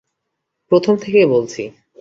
[0.71, 1.63] প্রথম থেকে বলছি।